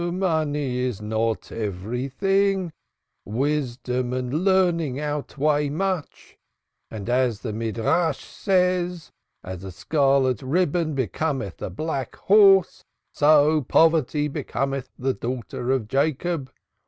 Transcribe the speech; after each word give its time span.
"Money 0.01 0.79
is 0.79 0.99
not 0.99 1.51
everything. 1.51 2.73
Wisdom 3.23 4.13
and 4.13 4.43
learning 4.43 4.99
outweigh 4.99 5.69
much. 5.69 6.39
And 6.89 7.07
as 7.07 7.41
the 7.41 7.53
Midrash 7.53 8.25
says: 8.25 9.11
'As 9.43 9.63
a 9.63 9.71
scarlet 9.71 10.41
ribbon 10.41 10.95
becometh 10.95 11.61
a 11.61 11.69
black 11.69 12.15
horse, 12.15 12.83
so 13.11 13.61
poverty 13.61 14.27
becometh 14.27 14.89
the 14.97 15.13
daughter 15.13 15.69
of 15.69 15.87
Jacob.' 15.87 16.51